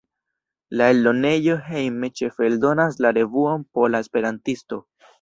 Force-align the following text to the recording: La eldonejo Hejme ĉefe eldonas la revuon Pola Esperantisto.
La 0.79 0.87
eldonejo 0.93 1.59
Hejme 1.69 2.11
ĉefe 2.21 2.49
eldonas 2.49 3.01
la 3.07 3.15
revuon 3.21 3.71
Pola 3.79 4.05
Esperantisto. 4.09 4.87